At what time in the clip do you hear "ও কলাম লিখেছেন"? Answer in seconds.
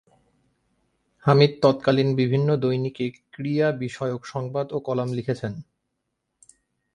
4.71-5.53